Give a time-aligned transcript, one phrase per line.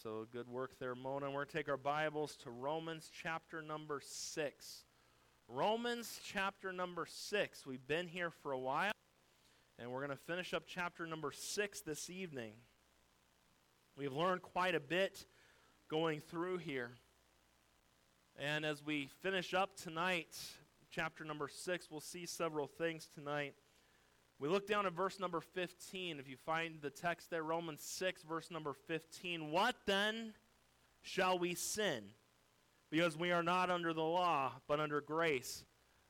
[0.00, 1.26] So good work there, Mona.
[1.26, 4.84] We're going to take our Bibles to Romans chapter number 6.
[5.48, 7.66] Romans chapter number 6.
[7.66, 8.92] We've been here for a while,
[9.78, 12.54] and we're going to finish up chapter number 6 this evening.
[13.96, 15.26] We've learned quite a bit
[15.88, 16.92] going through here.
[18.38, 20.34] And as we finish up tonight,
[20.90, 23.54] chapter number 6, we'll see several things tonight.
[24.42, 26.18] We look down at verse number 15.
[26.18, 29.52] If you find the text there, Romans 6, verse number 15.
[29.52, 30.32] What then
[31.00, 32.02] shall we sin?
[32.90, 35.64] Because we are not under the law, but under grace.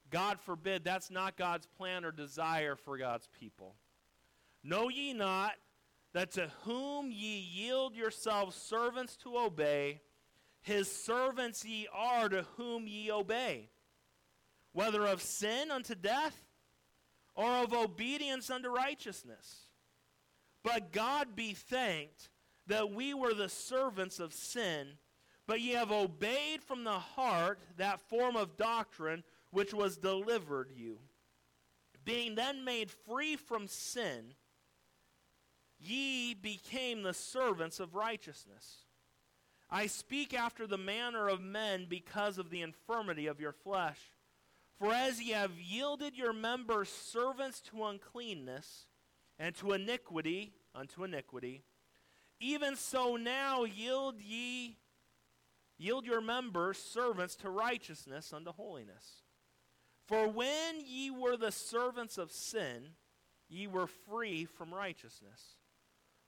[0.09, 3.74] God forbid, that's not God's plan or desire for God's people.
[4.64, 5.52] Know ye not
[6.14, 10.01] that to whom ye yield yourselves servants to obey,
[10.62, 13.68] his servants ye are to whom ye obey,
[14.73, 16.46] whether of sin unto death,
[17.34, 19.66] or of obedience unto righteousness.
[20.62, 22.28] But God be thanked
[22.66, 24.88] that we were the servants of sin,
[25.46, 30.98] but ye have obeyed from the heart that form of doctrine which was delivered you.
[32.04, 34.35] Being then made free from sin,
[35.79, 38.87] ye became the servants of righteousness.
[39.70, 43.98] I speak after the manner of men because of the infirmity of your flesh.
[44.78, 48.87] For as ye have yielded your members servants to uncleanness,
[49.38, 51.64] and to iniquity unto iniquity,
[52.40, 54.76] even so now yield ye
[55.79, 59.23] yield your members servants to righteousness unto holiness.
[60.06, 62.90] For when ye were the servants of sin,
[63.48, 65.56] ye were free from righteousness.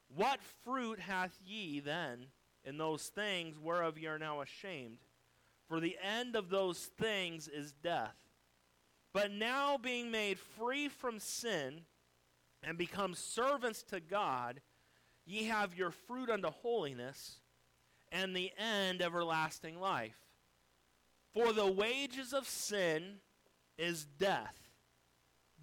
[0.09, 2.27] What fruit hath ye then
[2.65, 4.99] in those things whereof ye are now ashamed?
[5.69, 8.17] For the end of those things is death.
[9.15, 11.83] But now, being made free from sin
[12.65, 14.61] and become servants to God,
[15.25, 17.37] ye have your fruit unto holiness,
[18.11, 20.19] and the end everlasting life.
[21.33, 23.19] For the wages of sin
[23.79, 24.57] is death,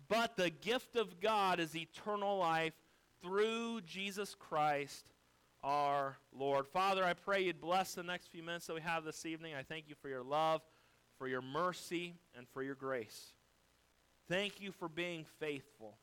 [0.08, 2.74] but the gift of God is eternal life
[3.22, 5.12] through Jesus Christ
[5.62, 6.68] our Lord.
[6.68, 9.56] Father, I pray you'd bless the next few minutes that we have this evening.
[9.56, 10.62] I thank you for your love,
[11.18, 13.34] for your mercy, and for your grace.
[14.32, 15.98] Thank you for being faithful.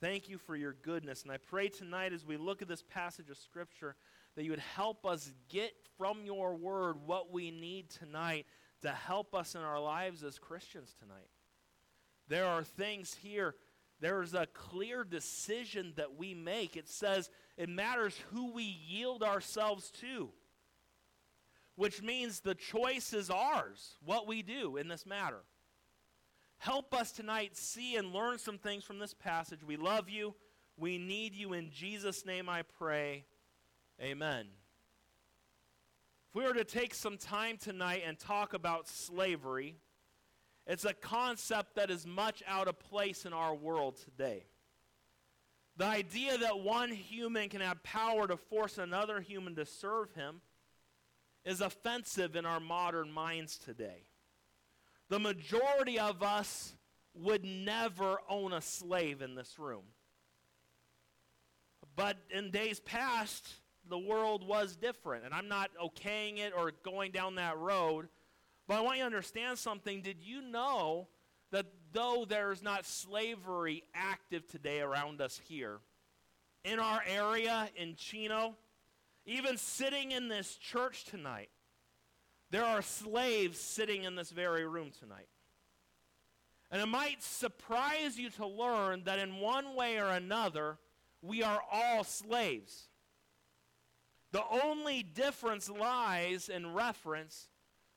[0.00, 1.24] Thank you for your goodness.
[1.24, 3.96] And I pray tonight as we look at this passage of Scripture
[4.36, 8.46] that you would help us get from your word what we need tonight
[8.82, 11.30] to help us in our lives as Christians tonight.
[12.28, 13.56] There are things here,
[13.98, 16.76] there is a clear decision that we make.
[16.76, 20.28] It says it matters who we yield ourselves to,
[21.74, 25.42] which means the choice is ours, what we do in this matter.
[26.62, 29.64] Help us tonight see and learn some things from this passage.
[29.66, 30.32] We love you.
[30.78, 31.54] We need you.
[31.54, 33.24] In Jesus' name I pray.
[34.00, 34.46] Amen.
[36.28, 39.74] If we were to take some time tonight and talk about slavery,
[40.64, 44.44] it's a concept that is much out of place in our world today.
[45.78, 50.42] The idea that one human can have power to force another human to serve him
[51.44, 54.04] is offensive in our modern minds today
[55.08, 56.74] the majority of us
[57.14, 59.84] would never own a slave in this room.
[61.94, 63.46] But in days past,
[63.88, 65.24] the world was different.
[65.24, 68.08] And I'm not okaying it or going down that road.
[68.66, 70.00] But I want you to understand something.
[70.00, 71.08] Did you know
[71.50, 75.80] that though there's not slavery active today around us here,
[76.64, 78.54] in our area, in Chino,
[79.26, 81.50] even sitting in this church tonight,
[82.52, 85.26] there are slaves sitting in this very room tonight.
[86.70, 90.76] And it might surprise you to learn that in one way or another,
[91.22, 92.88] we are all slaves.
[94.32, 97.48] The only difference lies in reference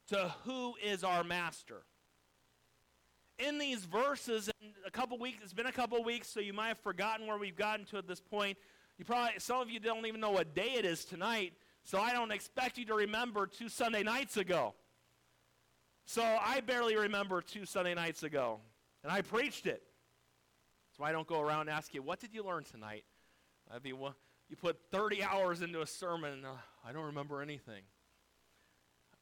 [0.07, 1.83] to who is our master.
[3.37, 6.69] In these verses, in a couple weeks, it's been a couple weeks, so you might
[6.69, 8.57] have forgotten where we've gotten to at this point.
[8.97, 11.53] You probably, some of you don't even know what day it is tonight.
[11.85, 14.73] So I don't expect you to remember two Sunday nights ago.
[16.05, 18.59] So I barely remember two Sunday nights ago.
[19.03, 19.83] And I preached it.
[20.97, 23.05] So I don't go around and ask you, what did you learn tonight?
[23.71, 24.15] I'd be, well,
[24.49, 26.49] you put 30 hours into a sermon, and, uh,
[26.83, 27.83] I don't remember anything.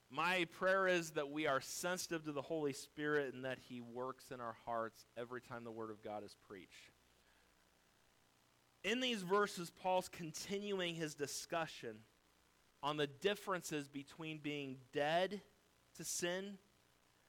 [0.10, 4.32] My prayer is that we are sensitive to the Holy Spirit and that He works
[4.32, 6.92] in our hearts every time the Word of God is preached.
[8.84, 11.96] In these verses, Paul's continuing his discussion
[12.84, 15.42] on the differences between being dead
[15.96, 16.58] to sin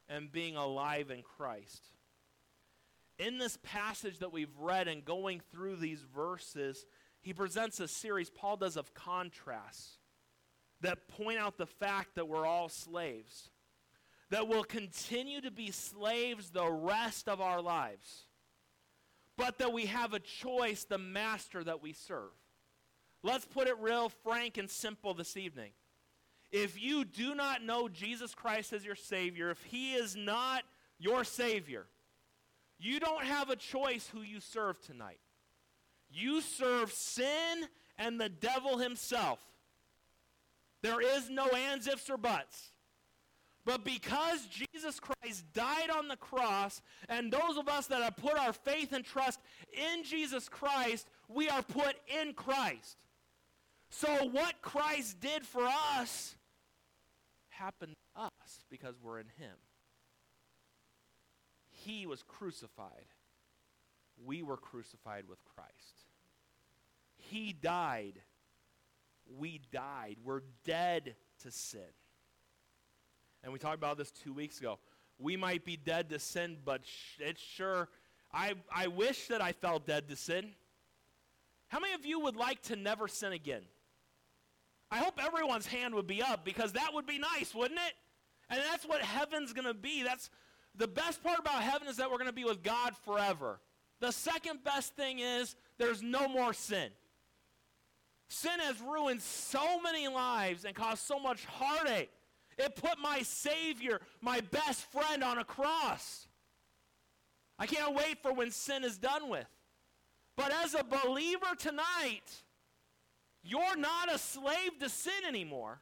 [0.08, 1.84] and being alive in Christ.
[3.18, 6.84] In this passage that we've read and going through these verses,
[7.20, 9.98] he presents a series Paul does of contrasts.
[10.80, 13.50] that point out the fact that we're all slaves,
[14.30, 18.24] that we'll continue to be slaves the rest of our lives,
[19.36, 22.32] but that we have a choice the master that we serve.
[23.25, 25.71] Let's put it real frank and simple this evening.
[26.53, 30.62] If you do not know Jesus Christ as your Savior, if He is not
[30.99, 31.87] your Savior,
[32.79, 35.21] you don't have a choice who you serve tonight.
[36.11, 37.65] You serve sin
[37.99, 39.41] and the devil himself.
[40.82, 42.73] There is no ands, ifs, or buts.
[43.65, 48.38] But because Jesus Christ died on the cross, and those of us that have put
[48.38, 49.41] our faith and trust
[49.73, 52.99] in Jesus Christ, we are put in Christ.
[53.96, 55.64] So what Christ did for
[55.96, 56.35] us
[57.49, 59.55] happened to us because we're in Him.
[61.70, 63.06] He was crucified.
[64.25, 66.08] We were crucified with Christ.
[67.17, 68.20] He died.
[69.38, 70.17] We died.
[70.25, 71.81] We're dead to sin.
[73.44, 74.81] And we talked about this two weeks ago.
[75.19, 76.82] We might be dead to sin, but
[77.20, 77.88] it's sure,
[78.32, 80.50] I, I wish that I felt dead to sin.
[81.69, 83.62] How many of you would like to never sin again?
[84.94, 87.94] I hope everyone's hand would be up because that would be nice, wouldn't it?
[88.49, 90.05] And that's what heaven's going to be.
[90.05, 90.31] That's
[90.76, 93.58] the best part about heaven is that we're going to be with God forever.
[93.99, 96.91] The second best thing is there's no more sin.
[98.29, 102.12] Sin has ruined so many lives and caused so much heartache.
[102.56, 106.29] It put my Savior, my best friend, on a cross.
[107.58, 109.49] I can't wait for when sin is done with.
[110.37, 112.44] But as a believer tonight,
[113.44, 115.81] you're not a slave to sin anymore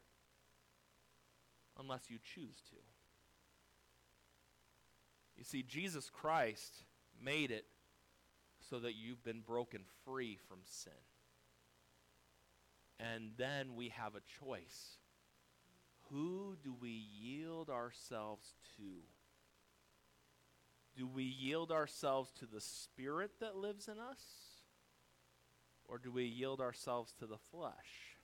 [1.79, 2.77] unless you choose to.
[5.37, 6.85] You see, Jesus Christ
[7.21, 7.65] made it
[8.69, 10.93] so that you've been broken free from sin.
[13.01, 14.99] And then we have a choice.
[16.11, 18.83] Who do we yield ourselves to?
[20.97, 24.52] Do we yield ourselves to the Spirit that lives in us?
[25.93, 28.17] Or do we yield ourselves to the flesh?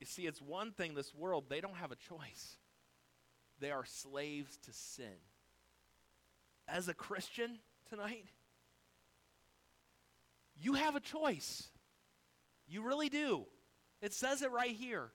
[0.00, 2.56] You see, it's one thing, this world, they don't have a choice.
[3.60, 5.20] They are slaves to sin.
[6.66, 7.58] As a Christian
[7.90, 8.24] tonight,
[10.58, 11.68] you have a choice.
[12.66, 13.44] You really do.
[14.00, 15.10] It says it right here.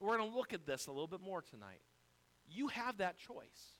[0.00, 1.82] We're going to look at this a little bit more tonight.
[2.50, 3.76] You have that choice.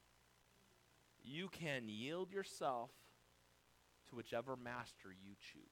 [1.24, 2.92] You can yield yourself
[4.12, 5.62] to whichever master you choose.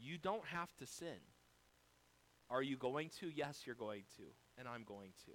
[0.00, 1.20] You don't have to sin.
[2.50, 3.28] Are you going to?
[3.28, 4.22] Yes, you're going to.
[4.56, 5.32] And I'm going to.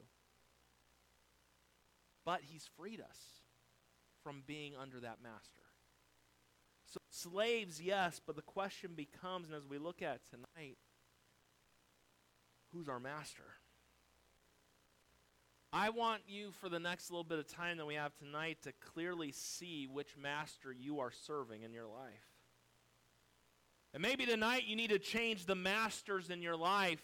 [2.25, 3.19] But he's freed us
[4.23, 5.61] from being under that master.
[6.91, 10.77] So, slaves, yes, but the question becomes, and as we look at tonight,
[12.71, 13.43] who's our master?
[15.75, 18.71] I want you, for the next little bit of time that we have tonight, to
[18.73, 22.27] clearly see which master you are serving in your life.
[23.91, 27.01] And maybe tonight you need to change the masters in your life.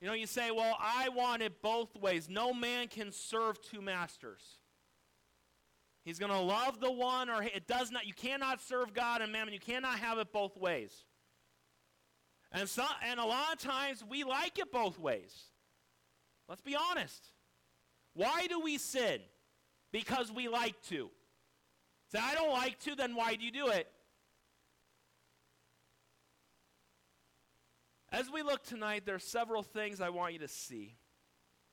[0.00, 2.28] You know, you say, well, I want it both ways.
[2.28, 4.42] No man can serve two masters.
[6.04, 8.04] He's going to love the one, or it does not.
[8.04, 9.54] You cannot serve God and mammon.
[9.54, 11.04] You cannot have it both ways.
[12.50, 15.32] And, so, and a lot of times we like it both ways.
[16.48, 17.24] Let's be honest.
[18.14, 19.20] Why do we sin?
[19.92, 21.10] Because we like to.
[22.10, 23.86] Say, I don't like to, then why do you do it?
[28.10, 30.96] As we look tonight, there are several things I want you to see.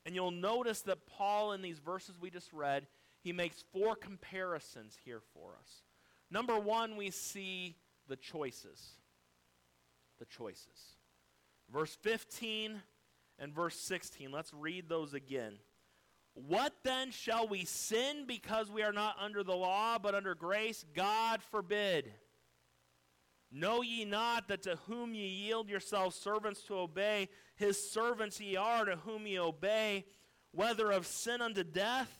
[0.04, 2.86] And you'll notice that Paul, in these verses we just read,
[3.22, 5.82] he makes four comparisons here for us.
[6.30, 8.80] Number one, we see the choices.
[10.18, 10.96] The choices.
[11.72, 12.82] Verse 15
[13.38, 14.30] and verse 16.
[14.30, 15.54] Let's read those again.
[16.34, 20.84] What then shall we sin because we are not under the law but under grace?
[20.94, 22.12] God forbid.
[23.50, 28.56] Know ye not that to whom ye yield yourselves servants to obey, his servants ye
[28.56, 30.04] are to whom ye obey,
[30.50, 32.10] whether of sin unto death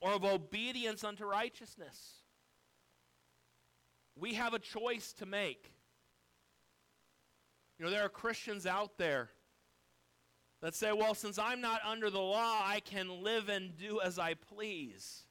[0.00, 2.22] or of obedience unto righteousness?
[4.14, 5.72] We have a choice to make.
[7.78, 9.30] You know, there are Christians out there
[10.62, 14.18] that say, well, since I'm not under the law, I can live and do as
[14.18, 15.24] I please.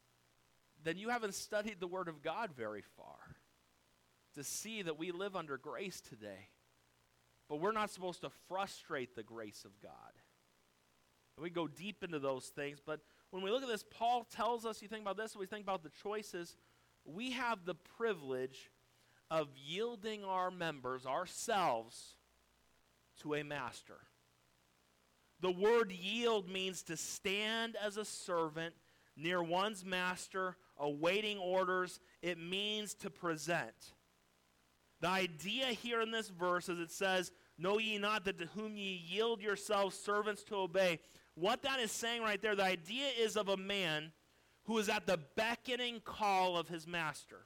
[0.83, 3.35] Then you haven't studied the Word of God very far
[4.35, 6.49] to see that we live under grace today.
[7.49, 9.91] But we're not supposed to frustrate the grace of God.
[11.35, 12.79] And we go deep into those things.
[12.85, 13.01] But
[13.31, 15.83] when we look at this, Paul tells us, you think about this, we think about
[15.83, 16.55] the choices,
[17.03, 18.71] we have the privilege
[19.29, 22.15] of yielding our members, ourselves,
[23.21, 23.97] to a master.
[25.45, 28.73] The word yield means to stand as a servant
[29.15, 31.99] near one's master, awaiting orders.
[32.23, 33.93] It means to present.
[35.01, 38.75] The idea here in this verse is it says, Know ye not that to whom
[38.75, 40.97] ye yield yourselves servants to obey?
[41.35, 44.13] What that is saying right there, the idea is of a man
[44.63, 47.45] who is at the beckoning call of his master.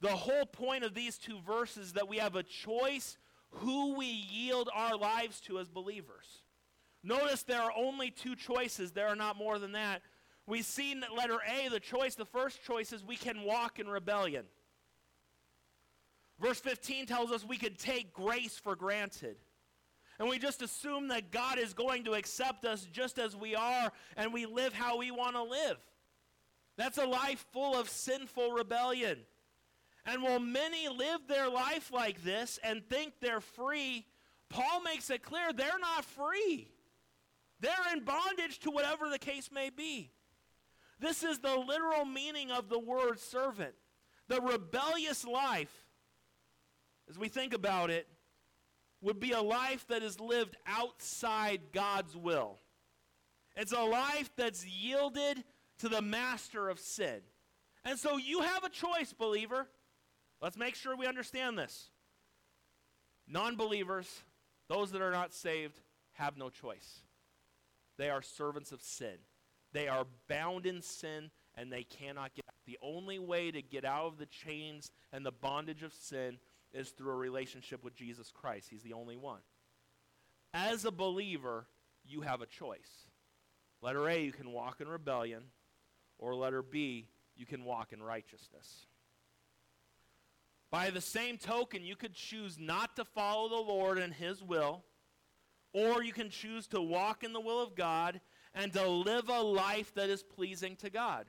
[0.00, 3.18] The whole point of these two verses that we have a choice
[3.50, 6.42] who we yield our lives to as believers.
[7.06, 10.02] Notice there are only two choices, there are not more than that.
[10.44, 13.86] We see in letter A, the choice, the first choice is we can walk in
[13.86, 14.44] rebellion.
[16.40, 19.36] Verse 15 tells us we could take grace for granted.
[20.18, 23.92] And we just assume that God is going to accept us just as we are
[24.16, 25.78] and we live how we want to live.
[26.76, 29.20] That's a life full of sinful rebellion.
[30.04, 34.06] And while many live their life like this and think they're free,
[34.48, 36.68] Paul makes it clear they're not free.
[37.60, 40.10] They're in bondage to whatever the case may be.
[40.98, 43.74] This is the literal meaning of the word servant.
[44.28, 45.72] The rebellious life,
[47.08, 48.08] as we think about it,
[49.00, 52.58] would be a life that is lived outside God's will.
[53.56, 55.44] It's a life that's yielded
[55.78, 57.20] to the master of sin.
[57.84, 59.68] And so you have a choice, believer.
[60.42, 61.90] Let's make sure we understand this.
[63.28, 64.22] Non believers,
[64.68, 65.80] those that are not saved,
[66.12, 67.02] have no choice.
[67.98, 69.16] They are servants of sin.
[69.72, 72.54] They are bound in sin and they cannot get out.
[72.66, 76.38] The only way to get out of the chains and the bondage of sin
[76.72, 78.68] is through a relationship with Jesus Christ.
[78.70, 79.40] He's the only one.
[80.52, 81.66] As a believer,
[82.04, 83.06] you have a choice.
[83.82, 85.44] Letter A, you can walk in rebellion,
[86.18, 88.86] or letter B, you can walk in righteousness.
[90.70, 94.82] By the same token, you could choose not to follow the Lord and His will,
[95.76, 98.22] or you can choose to walk in the will of God
[98.54, 101.26] and to live a life that is pleasing to God.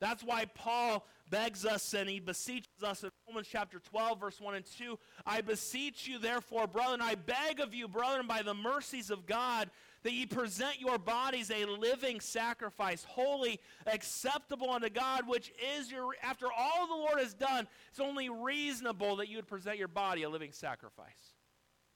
[0.00, 4.54] That's why Paul begs us and he beseeches us in Romans chapter 12, verse 1
[4.54, 4.98] and 2.
[5.24, 9.70] I beseech you, therefore, brethren, I beg of you, brethren, by the mercies of God,
[10.02, 16.12] that ye present your bodies a living sacrifice, holy, acceptable unto God, which is your,
[16.22, 20.24] after all the Lord has done, it's only reasonable that you would present your body
[20.24, 21.34] a living sacrifice.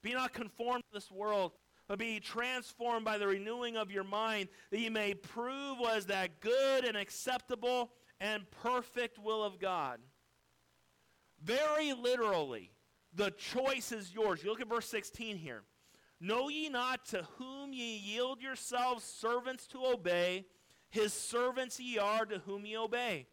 [0.02, 1.52] Be not conformed to this world,
[1.98, 6.40] be transformed by the renewing of your mind, that ye may prove what is that
[6.40, 10.00] good and acceptable and perfect will of God.
[11.42, 12.70] Very literally,
[13.14, 14.42] the choice is yours.
[14.42, 15.62] You look at verse 16 here.
[16.20, 20.46] Know ye not to whom ye yield yourselves servants to obey?
[20.88, 23.26] His servants ye are to whom ye obey.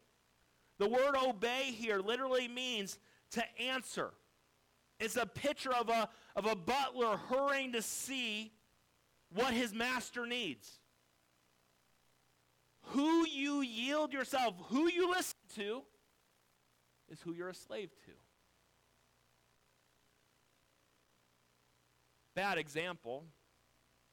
[0.77, 2.99] The word obey here literally means
[3.31, 4.11] to answer.
[5.01, 8.51] It's a picture of a, of a butler hurrying to see
[9.33, 10.79] what his master needs.
[12.89, 15.81] Who you yield yourself, who you listen to,
[17.09, 18.11] is who you're a slave to.
[22.35, 23.25] Bad example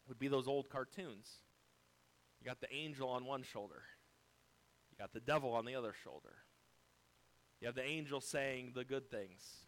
[0.09, 1.29] would be those old cartoons.
[2.41, 3.83] You got the angel on one shoulder,
[4.91, 6.37] you got the devil on the other shoulder.
[7.61, 9.67] You have the angel saying the good things,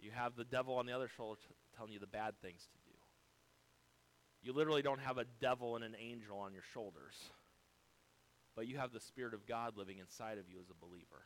[0.00, 2.78] you have the devil on the other shoulder t- telling you the bad things to
[2.90, 2.96] do.
[4.42, 7.14] You literally don't have a devil and an angel on your shoulders,
[8.54, 11.24] but you have the Spirit of God living inside of you as a believer,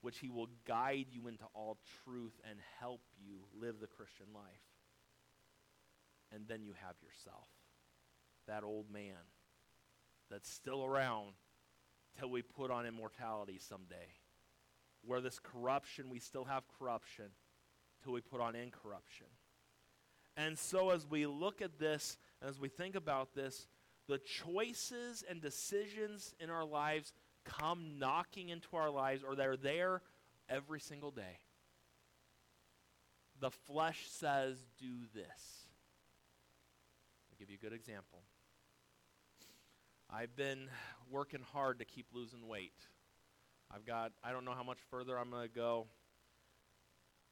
[0.00, 4.42] which He will guide you into all truth and help you live the Christian life.
[6.32, 7.46] And then you have yourself,
[8.48, 9.28] that old man
[10.30, 11.34] that's still around
[12.18, 14.08] till we put on immortality someday
[15.06, 17.26] where this corruption, we still have corruption
[18.02, 19.26] till we put on incorruption.
[20.36, 23.68] And so, as we look at this, as we think about this,
[24.06, 27.12] the choices and decisions in our lives
[27.44, 30.02] come knocking into our lives, or they're there
[30.48, 31.38] every single day.
[33.40, 35.66] The flesh says, Do this.
[37.30, 38.22] I'll give you a good example.
[40.10, 40.68] I've been
[41.10, 42.86] working hard to keep losing weight.
[43.74, 45.86] I've got, I don't know how much further I'm going to go.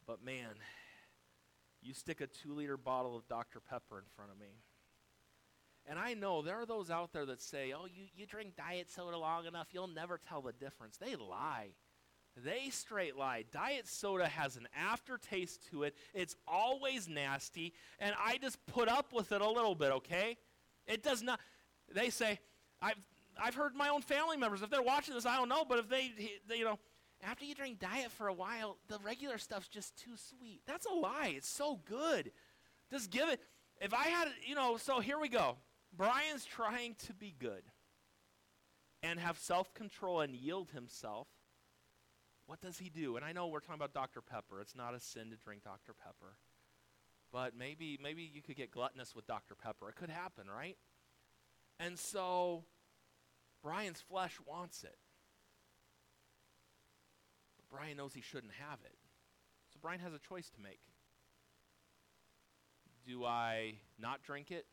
[0.07, 0.55] But man,
[1.83, 3.61] you stick a two liter bottle of Dr.
[3.61, 4.47] Pepper in front of me.
[5.87, 8.91] And I know there are those out there that say, oh, you, you drink diet
[8.91, 10.97] soda long enough, you'll never tell the difference.
[10.97, 11.69] They lie.
[12.43, 13.45] They straight lie.
[13.53, 15.95] Diet soda has an aftertaste to it.
[16.14, 20.37] It's always nasty, and I just put up with it a little bit, okay?
[20.87, 21.38] It does not.
[21.95, 22.41] They say,
[22.83, 22.97] I've,
[23.43, 25.88] I've heard my own family members, if they're watching this, I don't know, but if
[25.88, 26.12] they,
[26.49, 26.79] they, you know,
[27.23, 30.61] after you drink diet for a while, the regular stuff's just too sweet.
[30.67, 31.35] That's a lie.
[31.37, 32.33] It's so good.
[32.91, 33.41] Just give it.
[33.81, 35.57] If I had, you know, so here we go.
[35.97, 37.62] Brian's trying to be good
[39.03, 41.29] and have self control and yield himself.
[42.47, 43.17] What does he do?
[43.17, 44.21] And I know we're talking about Dr.
[44.21, 44.61] Pepper.
[44.61, 45.95] It's not a sin to drink Dr.
[45.95, 46.37] Pepper.
[47.33, 49.55] But maybe maybe you could get gluttonous with Dr.
[49.55, 49.88] Pepper.
[49.88, 50.76] It could happen, right?
[51.81, 52.64] And so
[53.64, 54.97] Brian's flesh wants it.
[57.56, 58.94] But Brian knows he shouldn't have it.
[59.73, 60.80] So Brian has a choice to make.
[63.06, 64.66] Do I not drink it?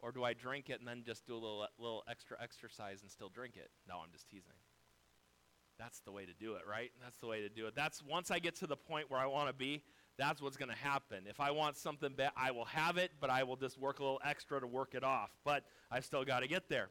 [0.00, 3.10] Or do I drink it and then just do a little, little extra exercise and
[3.10, 3.70] still drink it?
[3.86, 4.52] No, I'm just teasing.
[5.78, 6.90] That's the way to do it, right?
[7.02, 7.74] That's the way to do it.
[7.76, 9.82] That's once I get to the point where I want to be,
[10.18, 11.24] that's what's going to happen.
[11.28, 14.02] If I want something bad, I will have it, but I will just work a
[14.02, 15.30] little extra to work it off.
[15.44, 16.88] But I've still got to get there.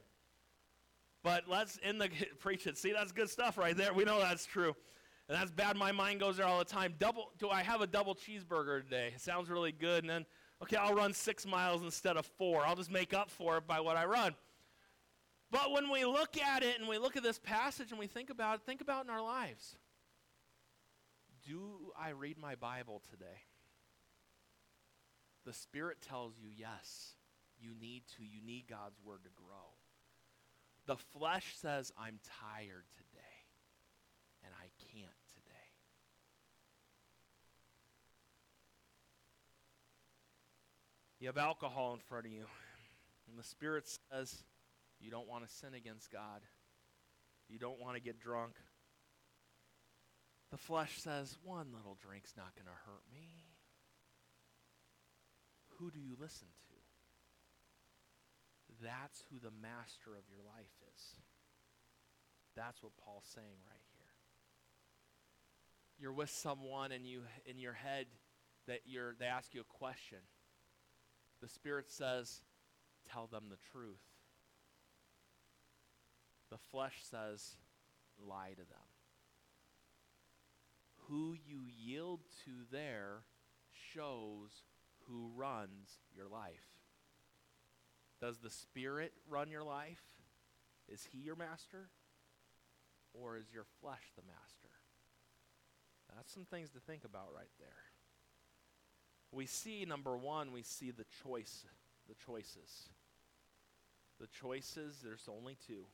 [1.22, 2.08] But let's in the
[2.40, 2.76] preach it.
[2.78, 3.92] See, that's good stuff right there.
[3.92, 4.74] We know that's true.
[5.28, 5.76] And that's bad.
[5.76, 6.94] My mind goes there all the time.
[6.98, 9.12] Double do I have a double cheeseburger today?
[9.14, 10.02] It sounds really good.
[10.02, 10.26] And then,
[10.62, 12.66] okay, I'll run six miles instead of four.
[12.66, 14.34] I'll just make up for it by what I run.
[15.50, 18.30] But when we look at it and we look at this passage and we think
[18.30, 19.76] about it, think about in our lives.
[21.46, 23.42] Do I read my Bible today?
[25.44, 27.14] The Spirit tells you, yes,
[27.60, 28.22] you need to.
[28.22, 29.71] You need God's Word to grow.
[30.92, 33.38] The flesh says, I'm tired today,
[34.44, 35.70] and I can't today.
[41.18, 42.44] You have alcohol in front of you,
[43.26, 44.44] and the Spirit says,
[45.00, 46.42] you don't want to sin against God.
[47.48, 48.52] You don't want to get drunk.
[50.50, 53.46] The flesh says, one little drink's not going to hurt me.
[55.78, 56.71] Who do you listen to?
[58.82, 61.16] That's who the master of your life is.
[62.56, 64.12] That's what Paul's saying right here.
[65.98, 68.06] You're with someone and you in your head
[68.66, 70.18] that you're they ask you a question.
[71.40, 72.42] The Spirit says,
[73.10, 74.02] tell them the truth.
[76.50, 77.56] The flesh says,
[78.18, 78.88] lie to them.
[81.08, 83.24] Who you yield to there
[83.92, 84.50] shows
[85.08, 86.81] who runs your life.
[88.22, 90.00] Does the Spirit run your life?
[90.88, 91.88] Is He your master?
[93.12, 94.70] Or is your flesh the master?
[96.14, 97.82] That's some things to think about right there.
[99.32, 101.64] We see, number one, we see the choice,
[102.08, 102.90] the choices.
[104.20, 105.86] The choices, there's only two.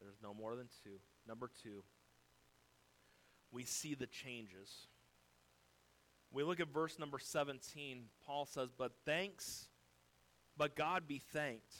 [0.00, 0.98] There's no more than two.
[1.28, 1.82] Number two,
[3.52, 4.86] we see the changes.
[6.32, 8.04] We look at verse number 17.
[8.24, 9.68] Paul says, But thanks,
[10.56, 11.74] but God be thanked,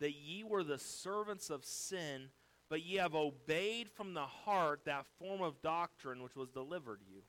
[0.00, 2.28] that ye were the servants of sin,
[2.68, 7.22] but ye have obeyed from the heart that form of doctrine which was delivered you.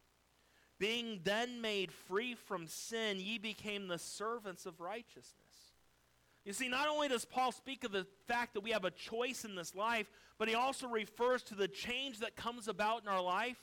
[0.80, 5.74] Being then made free from sin, ye became the servants of righteousness.
[6.46, 9.46] You see, not only does Paul speak of the fact that we have a choice
[9.46, 13.22] in this life, but he also refers to the change that comes about in our
[13.22, 13.58] life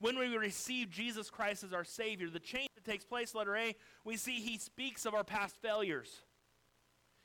[0.00, 2.30] when we receive Jesus Christ as our Savior.
[2.30, 6.22] The change that takes place, letter A, we see he speaks of our past failures.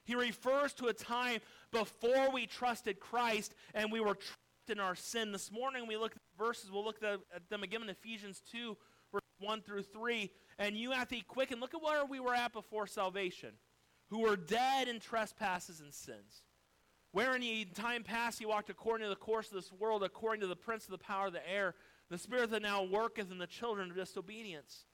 [0.09, 1.39] He refers to a time
[1.71, 5.31] before we trusted Christ and we were trapped in our sin.
[5.31, 7.19] This morning we look at verses, we'll look at
[7.51, 8.75] them again in Ephesians 2,
[9.13, 10.31] verse 1 through 3.
[10.57, 13.51] And you have to be quick and look at where we were at before salvation
[14.09, 16.41] who were dead in trespasses and sins.
[17.11, 20.47] Wherein in time past he walked according to the course of this world, according to
[20.47, 21.75] the prince of the power of the air,
[22.09, 24.85] the spirit that now worketh in the children of disobedience.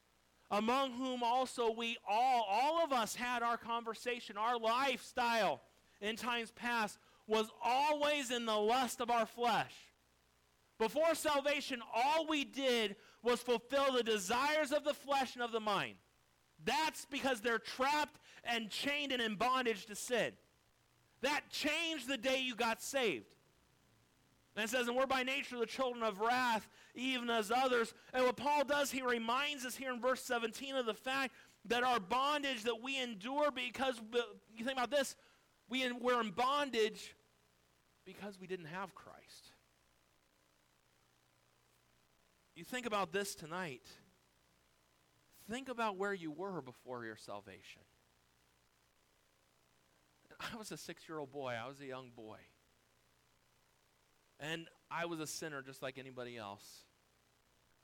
[0.51, 2.64] Among whom also we all, all
[3.05, 5.61] us had our conversation, our lifestyle
[6.01, 9.73] in times past was always in the lust of our flesh.
[10.79, 15.59] Before salvation, all we did was fulfill the desires of the flesh and of the
[15.59, 15.97] mind.
[16.63, 20.31] That's because they're trapped and chained and in bondage to sin.
[21.21, 23.27] That changed the day you got saved.
[24.55, 27.93] And it says, and we're by nature the children of wrath, even as others.
[28.13, 31.33] And what Paul does, he reminds us here in verse 17 of the fact
[31.67, 33.99] that our bondage that we endure because,
[34.55, 35.15] you think about this,
[35.69, 37.15] we in, we're in bondage
[38.05, 39.51] because we didn't have Christ.
[42.55, 43.85] You think about this tonight.
[45.49, 47.81] Think about where you were before your salvation.
[50.39, 52.37] I was a six year old boy, I was a young boy.
[54.39, 56.83] And I was a sinner just like anybody else.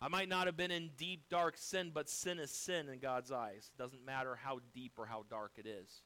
[0.02, 3.32] I might not have been in deep, dark sin, but sin is sin in God's
[3.32, 3.70] eyes.
[3.74, 6.02] It doesn't matter how deep or how dark it is.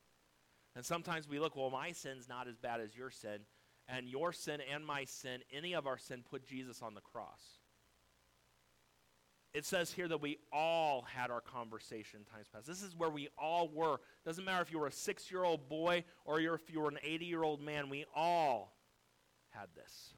[0.75, 3.39] And sometimes we look, well, my sin's not as bad as your sin.
[3.87, 7.59] And your sin and my sin, any of our sin, put Jesus on the cross.
[9.53, 12.67] it says here that we all had our conversation times past.
[12.67, 14.01] This is where we all were.
[14.25, 16.97] Doesn't matter if you were a six year old boy or if you were an
[17.01, 18.75] 80 year old man, we all
[19.51, 20.15] had this.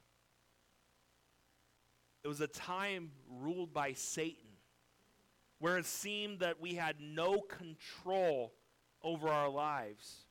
[2.24, 4.48] It was a time ruled by Satan
[5.58, 8.52] where it seemed that we had no control
[9.02, 10.26] over our lives.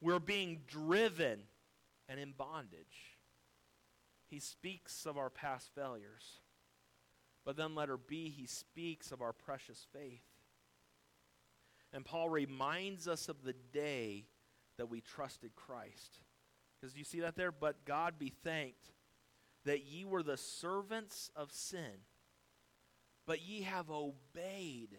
[0.00, 1.40] We're being driven
[2.08, 3.16] and in bondage.
[4.26, 6.40] He speaks of our past failures.
[7.44, 10.22] But then, letter B, he speaks of our precious faith.
[11.92, 14.26] And Paul reminds us of the day
[14.78, 16.18] that we trusted Christ.
[16.80, 17.52] Because you see that there?
[17.52, 18.90] But God be thanked
[19.70, 22.02] that ye were the servants of sin,
[23.24, 24.98] but ye have obeyed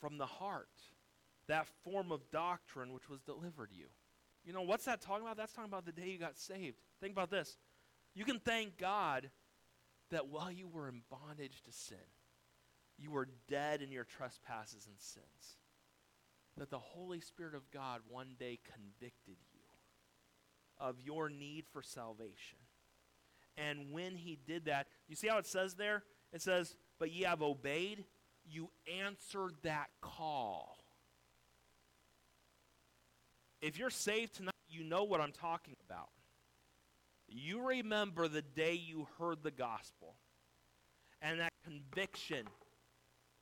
[0.00, 0.70] from the heart
[1.46, 3.84] that form of doctrine which was delivered you.
[4.46, 5.36] You know, what's that talking about?
[5.36, 6.78] That's talking about the day you got saved.
[7.02, 7.58] Think about this.
[8.14, 9.28] You can thank God
[10.10, 11.98] that while you were in bondage to sin,
[12.96, 15.58] you were dead in your trespasses and sins.
[16.56, 19.53] That the Holy Spirit of God one day convicted you
[20.84, 22.58] of your need for salvation.
[23.56, 26.02] And when he did that, you see how it says there?
[26.32, 28.04] It says, But ye have obeyed,
[28.44, 28.68] you
[29.02, 30.84] answered that call.
[33.62, 36.10] If you're saved tonight, you know what I'm talking about.
[37.28, 40.16] You remember the day you heard the gospel
[41.22, 42.46] and that conviction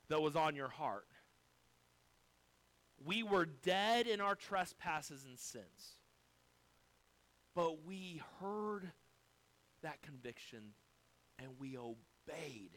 [0.07, 1.07] that was on your heart.
[3.05, 5.97] We were dead in our trespasses and sins.
[7.55, 8.91] But we heard
[9.81, 10.73] that conviction
[11.39, 12.71] and we obeyed.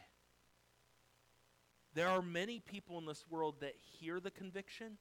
[1.95, 4.99] There are many people in this world that hear the conviction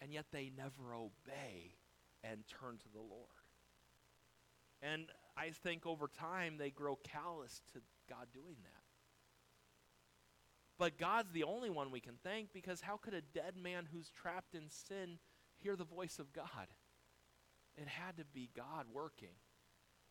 [0.00, 1.76] and yet they never obey
[2.24, 3.28] and turn to the Lord.
[4.82, 8.82] And I think over time they grow callous to God doing that.
[10.78, 14.10] But God's the only one we can thank because how could a dead man who's
[14.10, 15.18] trapped in sin
[15.58, 16.66] hear the voice of God?
[17.76, 19.34] It had to be God working.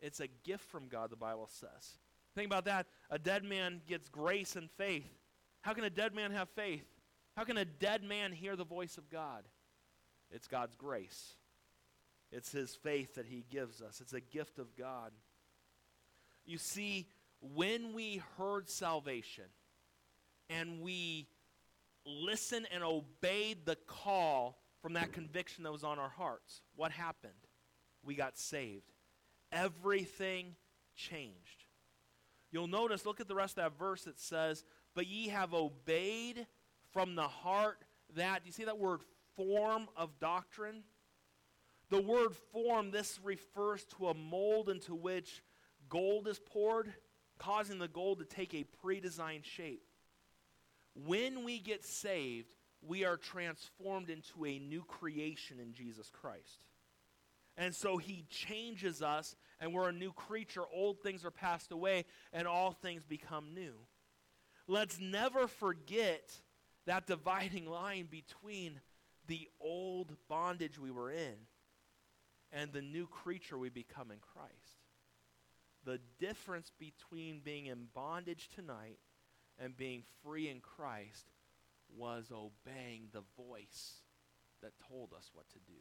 [0.01, 1.97] It's a gift from God, the Bible says.
[2.33, 2.87] Think about that.
[3.09, 5.09] A dead man gets grace and faith.
[5.61, 6.85] How can a dead man have faith?
[7.35, 9.43] How can a dead man hear the voice of God?
[10.31, 11.35] It's God's grace.
[12.31, 13.99] It's his faith that he gives us.
[14.01, 15.11] It's a gift of God.
[16.45, 17.07] You see,
[17.41, 19.45] when we heard salvation
[20.49, 21.27] and we
[22.05, 27.33] listened and obeyed the call from that conviction that was on our hearts, what happened?
[28.03, 28.91] We got saved.
[29.51, 30.55] Everything
[30.95, 31.65] changed.
[32.51, 34.07] You'll notice, look at the rest of that verse.
[34.07, 36.45] It says, But ye have obeyed
[36.91, 37.77] from the heart
[38.15, 39.01] that, do you see that word
[39.35, 40.83] form of doctrine?
[41.89, 45.43] The word form, this refers to a mold into which
[45.89, 46.93] gold is poured,
[47.37, 49.83] causing the gold to take a pre designed shape.
[50.93, 52.47] When we get saved,
[52.81, 56.65] we are transformed into a new creation in Jesus Christ.
[57.57, 60.63] And so he changes us, and we're a new creature.
[60.73, 63.73] Old things are passed away, and all things become new.
[64.67, 66.31] Let's never forget
[66.85, 68.79] that dividing line between
[69.27, 71.35] the old bondage we were in
[72.51, 74.81] and the new creature we become in Christ.
[75.83, 78.99] The difference between being in bondage tonight
[79.59, 81.25] and being free in Christ
[81.95, 84.01] was obeying the voice
[84.61, 85.79] that told us what to do.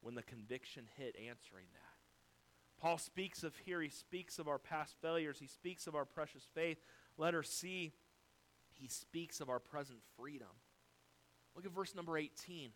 [0.00, 2.80] When the conviction hit, answering that.
[2.80, 6.46] Paul speaks of here, he speaks of our past failures, he speaks of our precious
[6.54, 6.78] faith.
[7.16, 7.92] Letter C,
[8.72, 10.48] he speaks of our present freedom.
[11.56, 12.70] Look at verse number 18.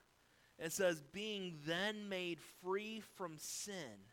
[0.58, 4.06] It says, Being then made free from sin,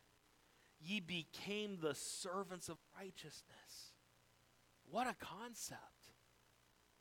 [0.80, 3.94] ye became the servants of righteousness.
[4.92, 5.82] What a concept.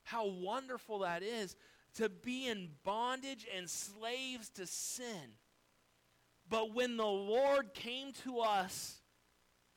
[0.03, 1.57] How wonderful that is
[1.95, 5.35] to be in bondage and slaves to sin.
[6.49, 9.01] But when the Lord came to us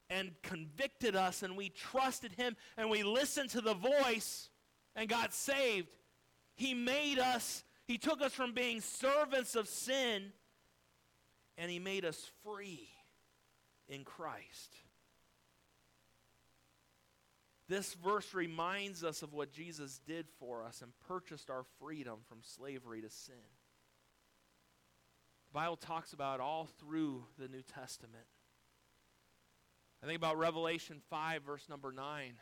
[0.10, 4.50] and convicted us, and we trusted Him and we listened to the voice
[4.96, 5.88] and got saved,
[6.56, 10.32] He made us he took us from being servants of sin
[11.58, 12.88] and He made us free
[13.90, 14.76] in Christ.
[17.68, 22.38] This verse reminds us of what Jesus did for us and purchased our freedom from
[22.44, 23.36] slavery to sin.
[25.54, 28.26] Bible talks about all through the New Testament.
[30.02, 32.34] I think about Revelation 5, verse number 9.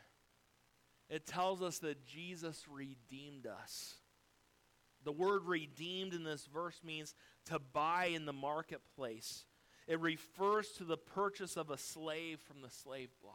[1.08, 3.96] It tells us that Jesus redeemed us.
[5.04, 7.14] The word redeemed in this verse means
[7.46, 9.44] to buy in the marketplace.
[9.88, 13.34] It refers to the purchase of a slave from the slave block.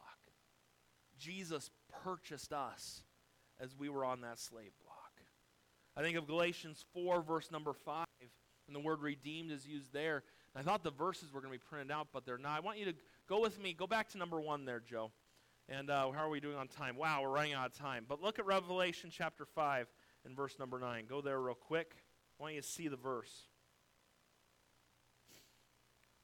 [1.18, 1.70] Jesus
[2.02, 3.02] purchased us
[3.60, 4.96] as we were on that slave block.
[5.96, 8.05] I think of Galatians 4, verse number 5,
[8.66, 10.22] and the word redeemed is used there.
[10.54, 12.56] I thought the verses were going to be printed out, but they're not.
[12.56, 12.94] I want you to
[13.28, 13.74] go with me.
[13.74, 15.10] Go back to number 1 there, Joe.
[15.68, 16.96] And uh, how are we doing on time?
[16.96, 18.06] Wow, we're running out of time.
[18.08, 19.86] But look at Revelation chapter 5
[20.24, 21.06] and verse number 9.
[21.08, 21.92] Go there real quick.
[22.38, 23.32] I want you to see the verse.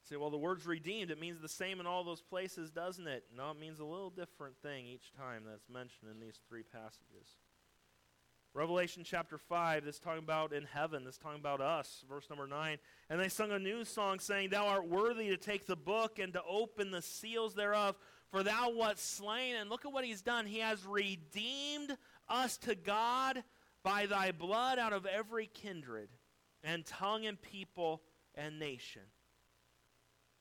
[0.09, 1.11] Say, well, the word's redeemed.
[1.11, 3.24] It means the same in all those places, doesn't it?
[3.37, 7.37] No, it means a little different thing each time that's mentioned in these three passages.
[8.55, 12.77] Revelation chapter 5, this talking about in heaven, this talking about us, verse number 9.
[13.09, 16.35] And they sung a new song saying, Thou art worthy to take the book and
[16.35, 17.97] to open the seals thereof,
[18.31, 19.57] for thou wast slain.
[19.57, 20.45] And look at what he's done.
[20.45, 21.97] He has redeemed
[22.29, 23.43] us to God
[23.83, 26.11] by thy blood out of every kindred
[26.62, 28.03] and tongue and people
[28.35, 29.03] and nation.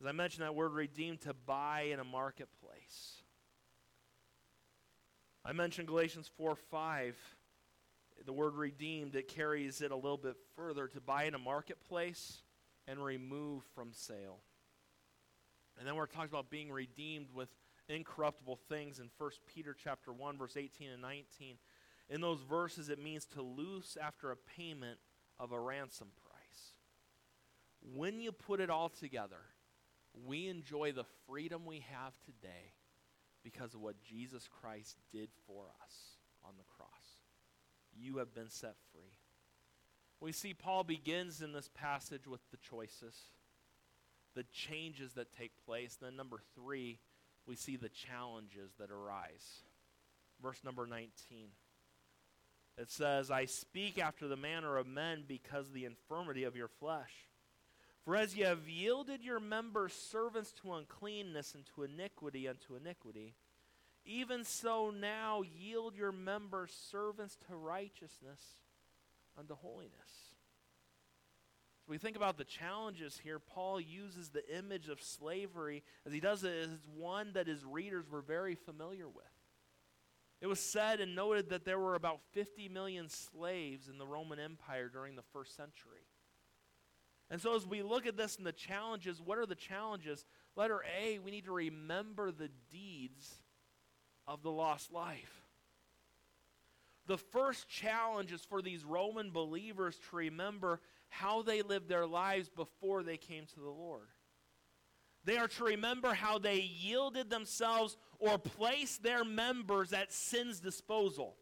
[0.02, 3.22] As I mentioned that word redeemed, to buy in a marketplace.
[5.46, 7.16] I mentioned Galatians 4 5
[8.26, 12.44] the word redeemed, it carries it a little bit further to buy in a marketplace
[12.88, 14.40] and remove from sale.
[15.78, 17.50] And then we're talking about being redeemed with
[17.90, 21.58] incorruptible things in 1 Peter chapter 1 verse 18 and 19.
[22.10, 25.00] In those verses it means to loose after a payment
[25.40, 26.74] of a ransom price.
[27.96, 29.42] When you put it all together,
[30.26, 32.74] we enjoy the freedom we have today
[33.44, 36.21] because of what Jesus Christ did for us
[38.02, 39.14] you have been set free.
[40.20, 43.16] We see Paul begins in this passage with the choices,
[44.36, 45.98] the changes that take place.
[46.00, 47.00] Then, number three,
[47.48, 49.64] we see the challenges that arise.
[50.42, 51.10] Verse number 19.
[52.78, 56.68] It says, I speak after the manner of men because of the infirmity of your
[56.68, 57.28] flesh.
[58.06, 63.36] For as ye have yielded your members servants to uncleanness and to iniquity unto iniquity,
[64.06, 68.42] even so, now yield your members servants to righteousness
[69.38, 69.92] unto holiness.
[71.86, 73.40] So we think about the challenges here.
[73.40, 78.10] Paul uses the image of slavery as he does it as one that his readers
[78.10, 79.26] were very familiar with.
[80.42, 84.40] It was said and noted that there were about 50 million slaves in the Roman
[84.40, 86.08] Empire during the first century.
[87.30, 90.26] And so, as we look at this and the challenges, what are the challenges?
[90.56, 93.41] Letter A, we need to remember the deeds
[94.28, 95.44] of the lost life.
[97.08, 100.80] The first challenge is for these Roman believers to remember
[101.10, 104.08] how they lived their lives before they came to the Lord.
[105.24, 111.36] They are to remember how they yielded themselves or placed their members at sin's disposal.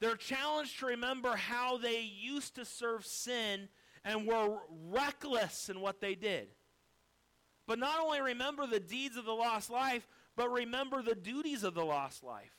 [0.00, 3.68] They're challenged to remember how they used to serve sin
[4.04, 6.48] and were reckless in what they did.
[7.66, 10.06] But not only remember the deeds of the lost life,
[10.36, 12.52] but remember the duties of the lost life.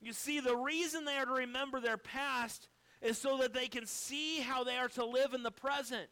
[0.00, 2.68] You see, the reason they are to remember their past
[3.02, 6.08] is so that they can see how they are to live in the present.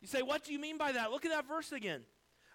[0.00, 1.10] You say, What do you mean by that?
[1.10, 2.02] Look at that verse again.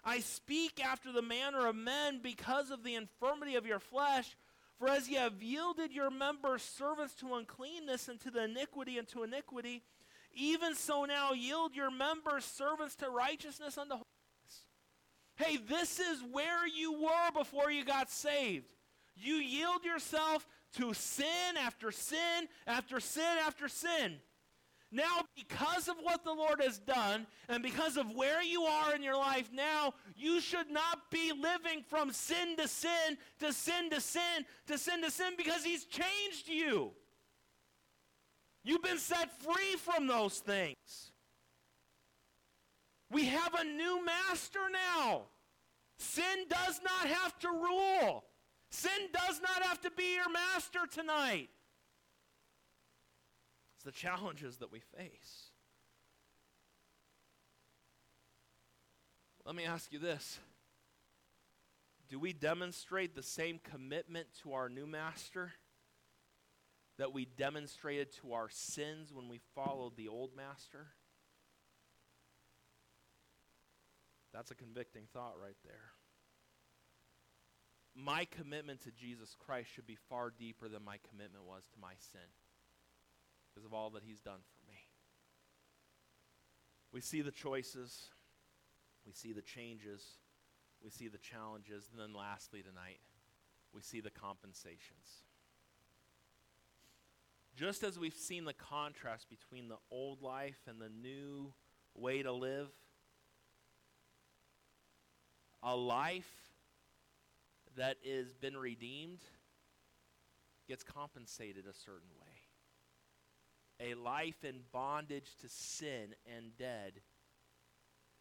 [0.04, 4.36] I speak after the manner of men because of the infirmity of your flesh.
[4.78, 9.08] For as ye have yielded your members servants to uncleanness and to the iniquity and
[9.08, 9.82] to iniquity,
[10.32, 13.96] even so now yield your members servants to righteousness unto
[15.38, 18.66] Hey, this is where you were before you got saved.
[19.16, 24.16] You yield yourself to sin after sin after sin after sin.
[24.90, 29.02] Now, because of what the Lord has done and because of where you are in
[29.02, 34.00] your life now, you should not be living from sin to sin to sin to
[34.00, 36.92] sin to sin to sin because He's changed you.
[38.64, 41.07] You've been set free from those things.
[43.10, 45.22] We have a new master now.
[45.98, 48.24] Sin does not have to rule.
[48.70, 51.48] Sin does not have to be your master tonight.
[53.76, 55.50] It's the challenges that we face.
[59.44, 60.38] Let me ask you this
[62.10, 65.52] Do we demonstrate the same commitment to our new master
[66.98, 70.88] that we demonstrated to our sins when we followed the old master?
[74.38, 75.90] That's a convicting thought right there.
[77.96, 81.94] My commitment to Jesus Christ should be far deeper than my commitment was to my
[82.12, 82.20] sin
[83.50, 84.78] because of all that he's done for me.
[86.92, 88.10] We see the choices,
[89.04, 90.04] we see the changes,
[90.84, 93.00] we see the challenges, and then lastly tonight,
[93.74, 95.24] we see the compensations.
[97.56, 101.54] Just as we've seen the contrast between the old life and the new
[101.96, 102.68] way to live,
[105.62, 106.30] a life
[107.76, 109.20] that has been redeemed
[110.68, 112.26] gets compensated a certain way.
[113.80, 116.92] A life in bondage to sin and dead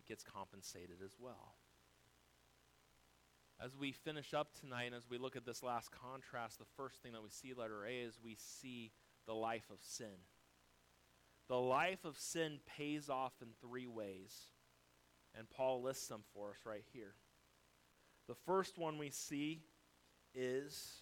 [0.08, 1.56] gets compensated as well.
[3.60, 7.14] As we finish up tonight as we look at this last contrast, the first thing
[7.14, 8.92] that we see, letter A, is we see
[9.26, 10.26] the life of sin.
[11.48, 14.48] The life of sin pays off in three ways.
[15.38, 17.16] And Paul lists them for us right here.
[18.28, 19.62] The first one we see
[20.34, 21.02] is,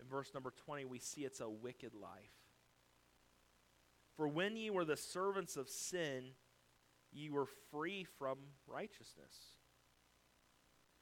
[0.00, 2.32] in verse number 20, we see it's a wicked life.
[4.16, 6.32] For when ye were the servants of sin,
[7.12, 9.56] ye were free from righteousness.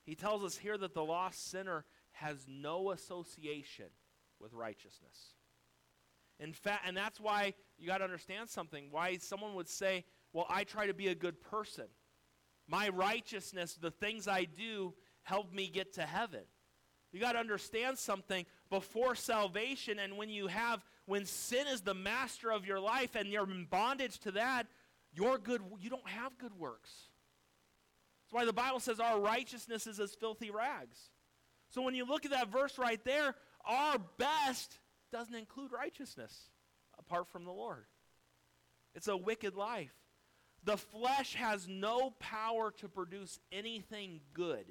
[0.05, 3.87] He tells us here that the lost sinner has no association
[4.39, 5.35] with righteousness.
[6.39, 8.89] In fact, and that's why you got to understand something.
[8.91, 11.87] Why someone would say, Well, I try to be a good person.
[12.67, 16.41] My righteousness, the things I do, help me get to heaven.
[17.13, 21.95] You got to understand something before salvation, and when you have, when sin is the
[21.95, 24.67] master of your life and you're in bondage to that,
[25.13, 26.91] you're good, you don't have good works.
[28.25, 30.99] That's why the Bible says our righteousness is as filthy rags.
[31.71, 33.35] So when you look at that verse right there,
[33.65, 34.79] our best
[35.13, 36.51] doesn't include righteousness
[36.99, 37.85] apart from the Lord.
[38.95, 39.95] It's a wicked life.
[40.65, 44.67] The flesh has no power to produce anything good.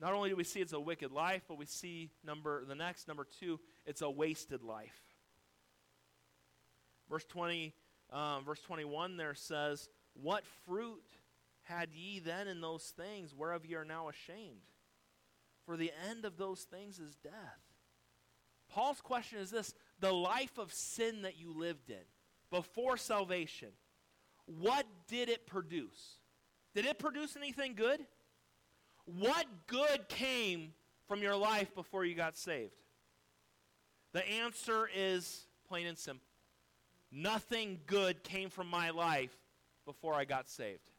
[0.00, 3.08] Not only do we see it's a wicked life, but we see number the next
[3.08, 5.02] number 2, it's a wasted life.
[7.08, 7.74] Verse 20
[8.10, 11.02] um, verse 21 there says, What fruit
[11.62, 14.72] had ye then in those things whereof ye are now ashamed?
[15.66, 17.32] For the end of those things is death.
[18.70, 21.96] Paul's question is this the life of sin that you lived in
[22.50, 23.68] before salvation,
[24.46, 26.18] what did it produce?
[26.74, 28.00] Did it produce anything good?
[29.16, 30.72] What good came
[31.06, 32.72] from your life before you got saved?
[34.12, 36.26] The answer is plain and simple.
[37.10, 39.34] Nothing good came from my life
[39.86, 40.90] before I got saved.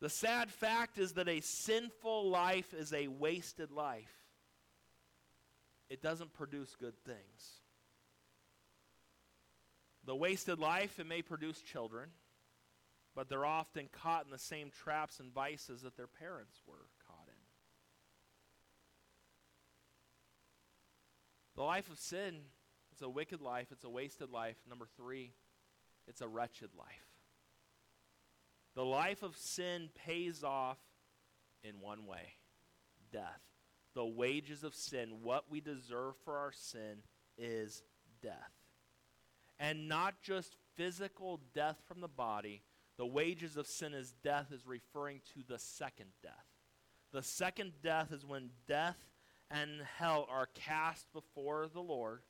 [0.00, 4.18] The sad fact is that a sinful life is a wasted life
[5.88, 7.60] it doesn't produce good things.
[10.04, 12.10] The wasted life, it may produce children,
[13.18, 17.26] but they're often caught in the same traps and vices that their parents were caught
[17.26, 17.34] in.
[21.56, 22.36] The life of sin,
[22.92, 24.54] it's a wicked life, it's a wasted life.
[24.68, 25.32] Number three,
[26.06, 27.08] it's a wretched life.
[28.76, 30.78] The life of sin pays off
[31.64, 32.34] in one way
[33.12, 33.42] death
[33.94, 36.98] the wages of sin, what we deserve for our sin,
[37.36, 37.82] is
[38.22, 38.52] death.
[39.58, 42.62] And not just physical death from the body.
[42.98, 46.32] The wages of sin is death, is referring to the second death.
[47.12, 48.98] The second death is when death
[49.50, 52.22] and hell are cast before the Lord.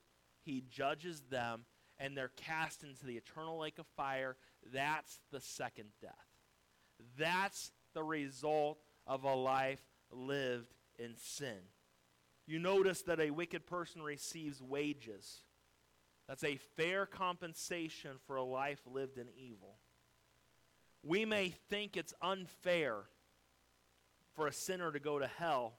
[0.45, 1.65] He judges them,
[1.99, 4.37] and they're cast into the eternal lake of fire.
[4.73, 6.13] That's the second death.
[7.19, 11.59] That's the result of a life lived in sin.
[12.47, 15.45] You notice that a wicked person receives wages.
[16.29, 19.79] That's a fair compensation for a life lived in evil.
[21.03, 23.05] We may think it's unfair
[24.35, 25.75] for a sinner to go to hell,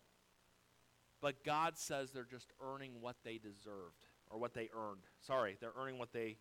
[1.21, 5.01] but God says they're just earning what they deserved or what they earned.
[5.21, 6.37] Sorry, they're earning what they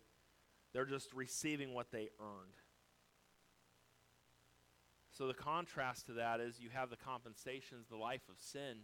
[0.73, 2.53] they're just receiving what they earned.
[5.11, 8.77] So the contrast to that is you have the compensations, the life of sin,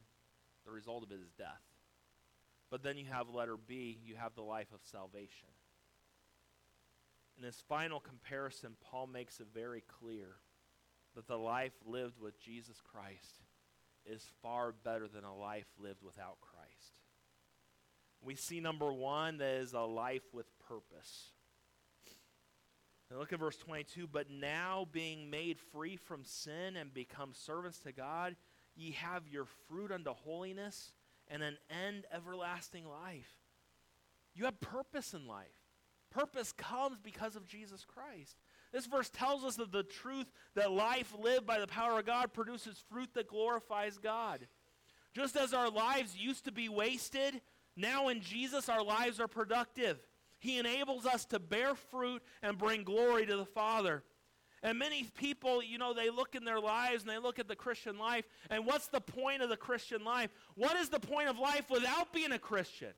[0.65, 1.62] the result of it is death.
[2.71, 5.49] But then you have letter B, you have the life of salvation.
[7.37, 10.37] In his final comparison, Paul makes it very clear
[11.15, 13.41] that the life lived with Jesus Christ
[14.05, 16.99] is far better than a life lived without Christ.
[18.21, 21.31] We see number one, that is a life with purpose.
[23.09, 24.07] Now look at verse 22.
[24.07, 28.36] But now, being made free from sin and become servants to God,
[28.75, 30.91] ye have your fruit unto holiness
[31.27, 33.39] and an end everlasting life.
[34.33, 35.64] You have purpose in life.
[36.16, 38.38] Purpose comes because of Jesus Christ.
[38.72, 42.32] This verse tells us of the truth that life lived by the power of God
[42.32, 44.47] produces fruit that glorifies God.
[45.13, 47.41] Just as our lives used to be wasted,
[47.76, 49.97] now in Jesus our lives are productive.
[50.39, 54.01] He enables us to bear fruit and bring glory to the Father.
[54.63, 57.57] And many people, you know, they look in their lives and they look at the
[57.57, 60.30] Christian life, and what's the point of the Christian life?
[60.55, 62.93] What is the point of life without being a Christian?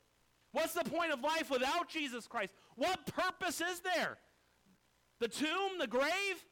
[0.57, 2.51] What's the point of life without Jesus Christ?
[2.77, 4.17] What purpose is there?
[5.19, 6.45] The tomb, the grave?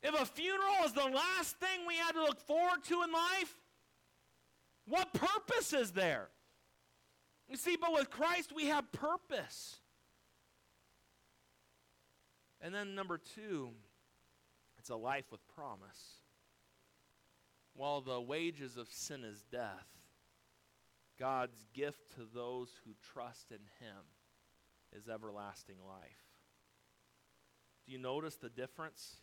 [0.00, 3.56] If a funeral is the last thing we had to look forward to in life,
[4.86, 6.28] what purpose is there?
[7.48, 9.80] You see, but with Christ we have purpose.
[12.60, 13.70] And then number two,
[14.78, 16.20] it's a life with promise.
[17.74, 19.97] While the wages of sin is death,
[21.18, 24.04] God's gift to those who trust in Him
[24.96, 26.28] is everlasting life.
[27.86, 29.16] Do you notice the difference?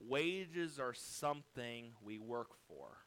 [0.00, 2.98] Wages are something we work for.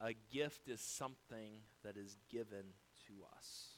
[0.00, 2.64] A gift is something that is given
[3.06, 3.68] to us.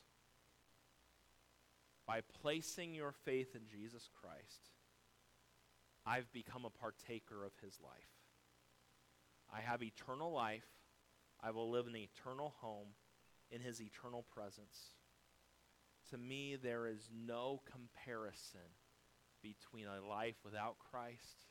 [2.07, 4.71] By placing your faith in Jesus Christ,
[6.07, 7.93] I've become a partaker of his life.
[9.53, 10.67] I have eternal life.
[11.43, 12.89] I will live in an eternal home
[13.51, 14.95] in his eternal presence.
[16.11, 18.61] To me, there is no comparison
[19.43, 21.47] between a life without Christ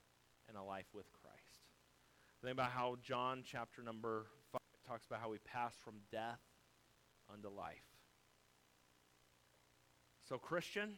[0.48, 1.62] and a life with Christ.
[2.42, 6.40] Think about how John chapter number 5 talks about how we pass from death
[7.32, 7.78] unto life.
[10.28, 10.94] So, Christian,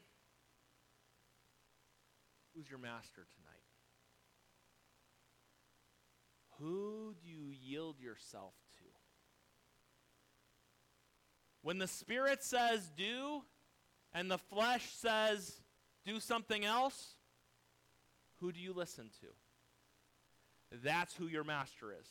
[2.55, 3.63] who's your master tonight?
[6.59, 8.85] Who do you yield yourself to?
[11.63, 13.41] When the Spirit says do,
[14.13, 15.61] and the flesh says
[16.05, 17.15] do something else,
[18.39, 20.77] who do you listen to?
[20.83, 22.07] That's who your master is.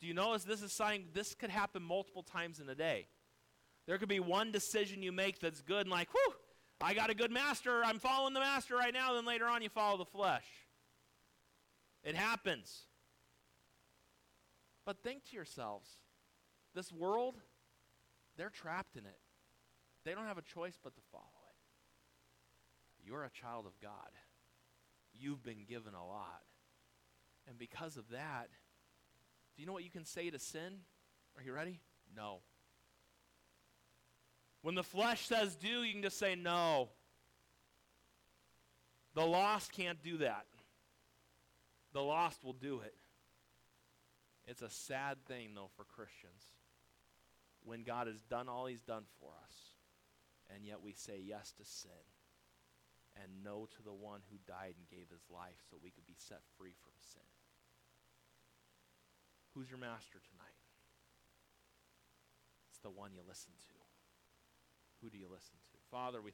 [0.00, 3.06] Do you notice this is saying this could happen multiple times in a day?
[3.86, 6.34] There could be one decision you make that's good and like, whew,
[6.80, 7.82] I got a good master.
[7.84, 9.14] I'm following the master right now.
[9.14, 10.46] Then later on, you follow the flesh.
[12.04, 12.82] It happens.
[14.84, 15.88] But think to yourselves
[16.74, 17.34] this world,
[18.38, 19.18] they're trapped in it.
[20.04, 23.06] They don't have a choice but to follow it.
[23.06, 24.10] You're a child of God.
[25.12, 26.42] You've been given a lot.
[27.48, 28.48] And because of that,
[29.56, 30.78] do you know what you can say to sin?
[31.36, 31.80] Are you ready?
[32.16, 32.38] No.
[34.62, 36.90] When the flesh says do, you can just say no.
[39.14, 40.46] The lost can't do that.
[41.92, 42.94] The lost will do it.
[44.46, 46.44] It's a sad thing, though, for Christians
[47.64, 49.56] when God has done all he's done for us,
[50.48, 52.06] and yet we say yes to sin
[53.22, 56.16] and no to the one who died and gave his life so we could be
[56.16, 57.26] set free from sin.
[59.54, 60.62] Who's your master tonight?
[62.70, 63.78] It's the one you listen to.
[65.02, 65.76] Who do you listen to?
[65.90, 66.26] Father, we